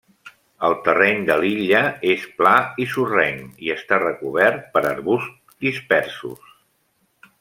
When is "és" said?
2.13-2.23